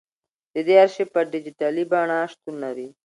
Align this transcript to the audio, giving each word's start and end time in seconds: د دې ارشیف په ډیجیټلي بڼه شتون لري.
د 0.53 0.55
دې 0.67 0.75
ارشیف 0.83 1.07
په 1.15 1.21
ډیجیټلي 1.31 1.83
بڼه 1.91 2.17
شتون 2.31 2.55
لري. 2.63 2.87